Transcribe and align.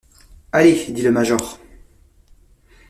Allez, 0.51 0.87
dit 0.91 1.03
le 1.03 1.11
major. 1.11 1.59